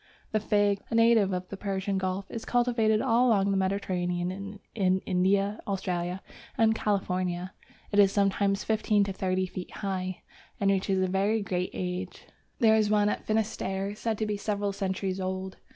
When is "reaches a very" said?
10.71-11.43